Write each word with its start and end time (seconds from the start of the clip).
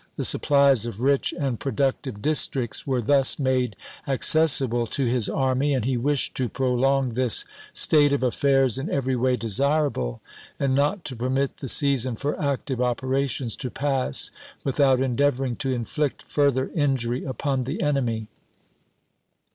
The 0.15 0.23
suppHes 0.23 0.87
of 0.87 1.01
rich 1.01 1.31
and 1.31 1.59
productive 1.59 2.23
districts 2.23 2.87
were 2.87 3.03
thus 3.03 3.37
made 3.37 3.75
accessible 4.07 4.87
to 4.87 5.05
his 5.05 5.29
army, 5.29 5.75
and 5.75 5.85
he 5.85 5.95
wished 5.95 6.33
to 6.37 6.49
prolong 6.49 7.13
this" 7.13 7.45
state 7.73 8.11
of 8.11 8.23
affairs 8.23 8.79
in 8.79 8.89
every 8.89 9.15
way 9.15 9.35
desirable, 9.37 10.19
and 10.59 10.73
not 10.73 11.05
to 11.05 11.15
permit 11.15 11.57
the 11.57 11.67
season 11.67 12.15
for 12.15 12.35
active 12.41 12.81
operations 12.81 13.55
to 13.57 13.69
pass 13.69 14.31
without 14.63 15.01
endeavoring 15.01 15.55
to 15.57 15.71
inflict 15.71 16.23
further 16.23 16.71
injury 16.73 17.23
upon 17.23 17.59
Ibid,, 17.63 17.67
p. 17.67 17.73
144. 17.75 17.75
the 17.77 17.83
enemy." 17.83 18.27